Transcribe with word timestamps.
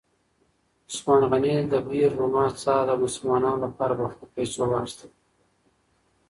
عثمان 0.89 1.21
غني 1.31 1.55
د 1.71 1.73
بئر 1.87 2.11
رومه 2.19 2.45
څاه 2.61 2.81
د 2.87 2.91
مسلمانانو 3.03 3.63
لپاره 3.65 3.93
په 3.99 4.05
خپلو 4.11 4.31
پیسو 4.35 4.61
واخیسته. 4.69 5.05